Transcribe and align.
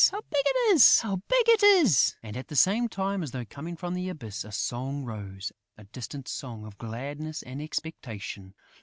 "How 0.11 0.21
big 0.21 1.43
it 1.51 1.63
is!..." 1.63 2.15
And, 2.23 2.35
at 2.35 2.47
the 2.47 2.55
same 2.55 2.89
time, 2.89 3.21
as 3.21 3.29
though 3.29 3.45
coming 3.45 3.75
from 3.75 3.93
the 3.93 4.09
abyss, 4.09 4.43
a 4.43 4.51
song 4.51 5.03
rose, 5.05 5.51
a 5.77 5.83
distant 5.83 6.27
song 6.27 6.65
of 6.65 6.79
gladness 6.79 7.43
and 7.43 7.61
expectation. 7.61 8.55